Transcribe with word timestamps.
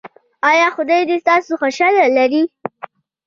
ایا 0.49 0.67
خدای 0.75 1.01
دې 1.09 1.17
تاسو 1.29 1.51
خوشحاله 1.61 2.03
لري؟ 2.17 2.43